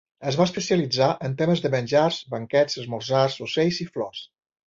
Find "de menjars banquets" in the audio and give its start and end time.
1.65-2.79